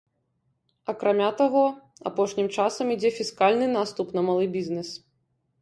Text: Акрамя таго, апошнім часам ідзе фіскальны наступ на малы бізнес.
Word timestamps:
Акрамя 0.93 1.27
таго, 1.41 1.61
апошнім 2.11 2.47
часам 2.57 2.85
ідзе 2.97 3.13
фіскальны 3.21 3.71
наступ 3.77 4.07
на 4.19 4.29
малы 4.31 4.45
бізнес. 4.57 4.87